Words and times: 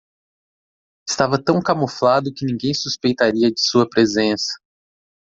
Estava 1.07 1.37
tão 1.37 1.61
camuflado 1.61 2.33
que 2.33 2.43
ninguém 2.43 2.73
suspeitaria 2.73 3.51
de 3.51 3.61
sua 3.61 3.87
presença. 3.87 4.51